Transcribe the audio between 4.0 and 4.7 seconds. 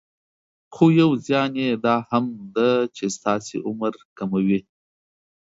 کموي.